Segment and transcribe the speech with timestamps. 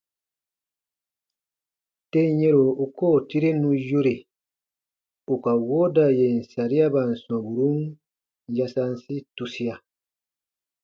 [2.11, 4.15] Tem yɛ̃ro u koo tirenu yore
[5.33, 7.81] ù ka wooda yèn sariaban sɔmburun
[8.57, 9.75] yasansi tusia.